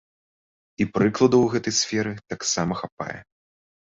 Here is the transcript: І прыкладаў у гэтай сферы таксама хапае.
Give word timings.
І 0.85 0.87
прыкладаў 0.95 1.43
у 1.47 1.51
гэтай 1.57 1.75
сферы 1.81 2.13
таксама 2.35 2.73
хапае. 2.83 3.19